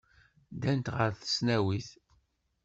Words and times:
Ddant 0.53 0.91
ɣer 0.95 1.11
tesnawit. 1.15 1.89